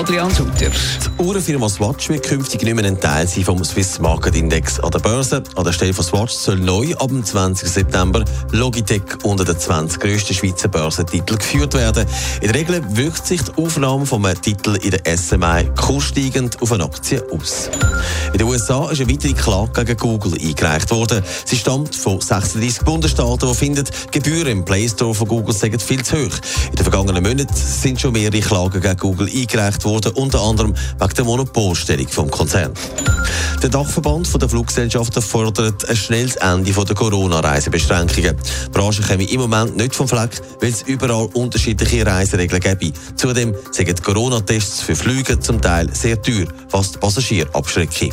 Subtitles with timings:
[0.00, 0.70] Adrian Sutter.
[0.70, 4.90] Die Uhrenfirma Swatch wird künftig nicht mehr ein Teil sein vom Swiss Market Index an
[4.90, 5.42] der Börse.
[5.56, 7.68] An der Stelle von Swatch soll neu ab dem 20.
[7.68, 12.06] September Logitech unter den 20 grössten Schweizer Börsentitel geführt werden.
[12.40, 16.72] In der Regel wirkt sich die Aufnahme von einem Titel in der SMI kurssteigend auf
[16.72, 17.68] eine Aktie aus.
[18.32, 21.22] In den USA ist eine weitere Klage gegen Google eingereicht worden.
[21.44, 26.02] Sie stammt von 36 Bundesstaaten, die finden, Gebühren im Play Store von Google seien viel
[26.02, 26.36] zu hoch.
[26.70, 31.14] In den vergangenen Monaten sind schon mehrere Klagen gegen Google eingereicht worden, unter anderem wegen
[31.14, 32.72] der Monopolstellung vom Konzern.
[33.62, 38.36] Der Dachverband der Fluggesellschaften fordert ein schnelles Ende der Corona-Reisebeschränkungen.
[38.66, 42.92] Die Branche käme im Moment nicht vom Fleck, weil es überall unterschiedliche Reiseregeln gäbe.
[43.16, 48.12] Zudem sind Corona-Tests für Flüge zum Teil sehr teuer, was die Passagiere abschrecken.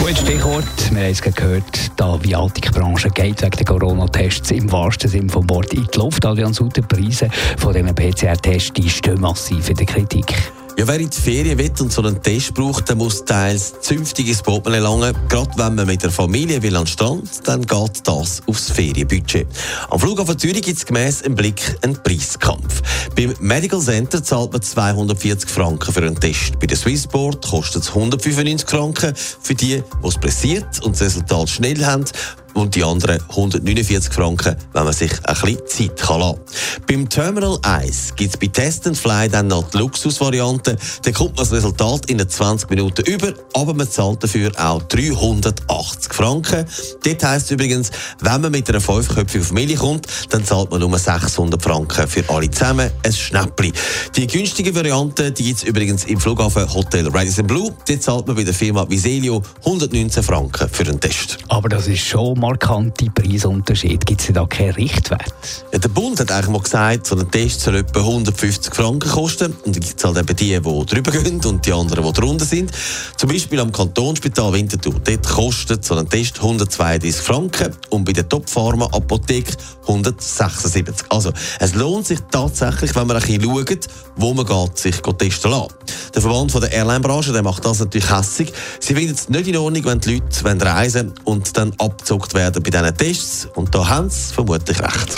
[0.00, 0.64] Gut Stichwort.
[0.92, 5.74] Wir haben es gehört, die Aviatikbranche geht wegen der Corona-Tests im wahrsten Sinne vom Wort
[5.74, 6.24] in die Luft.
[6.24, 10.34] Adrian Sutter, Preise von diesen PCR-Tests stehen massiv in der Kritik.
[10.80, 14.40] Ja, wer in die Ferien will und so einen Test braucht, der muss teils zünftiges
[14.40, 15.14] Portemonnaie langen.
[15.28, 19.46] Gerade wenn man mit der Familie will an den Strand, dann geht das aufs Ferienbudget.
[19.90, 22.80] Am Flughafen Zürich gibt es gemäss im Blick einen Preiskampf.
[23.14, 26.58] Beim Medical Center zahlt man 240 Franken für einen Test.
[26.58, 31.50] Bei der Swissport kostet es 195 Franken für die, die es pressiert und das Resultat
[31.50, 32.06] schnell haben
[32.54, 36.40] und die anderen 149 Franken, wenn man sich ein bisschen Zeit kann lassen
[36.86, 40.76] Beim Terminal 1 gibt es bei Test and Fly dann noch die Luxusvariante.
[41.02, 46.12] Da kommt man das Resultat in 20 Minuten über, aber man zahlt dafür auch 380
[46.12, 46.66] Franken.
[47.04, 47.90] Dort heisst es übrigens,
[48.20, 52.50] wenn man mit einer fünfköpfigen Familie kommt, dann zahlt man nur 600 Franken für alle
[52.50, 52.90] zusammen.
[53.02, 53.72] Ein Schnäppli.
[54.16, 57.72] Die günstige Variante gibt es übrigens im Flughafen Hotel Radisson Blue.
[57.86, 61.38] Dort zahlt man bei der Firma Viselio 119 Franken für einen Test.
[61.48, 64.04] Aber das ist schon markante Preisunterschied.
[64.04, 65.34] Gibt es da keinen Richtwert?
[65.72, 69.52] Ja, der Bund hat eigentlich mal gesagt, so ein Test soll etwa 150 Franken kosten.
[69.64, 72.44] Und dann gibt es halt eben die, die drüber gehen und die anderen, die drunter
[72.44, 72.72] sind.
[73.20, 74.94] Zum Beispiel am Kantonsspital Winterthur.
[75.04, 81.04] Dort kostet so ein Test 132 Franken und bei der Top-Pharma Apotheke 176.
[81.10, 85.50] Also, es lohnt sich tatsächlich, wenn man ein bisschen schaut, wo man geht, sich testen
[85.50, 86.14] lässt.
[86.14, 88.54] Der Verband von der Airline-Branche der macht das natürlich hässig.
[88.80, 92.70] Sie finden es nicht in Ordnung, wenn die Leute reisen und dann abgezockt werden bei
[92.70, 93.48] diesen Tests.
[93.54, 95.14] Und da haben sie vermutlich recht.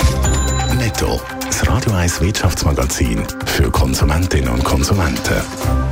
[0.76, 5.91] Netto, das Radio 1 Wirtschaftsmagazin für Konsumentinnen und Konsumenten.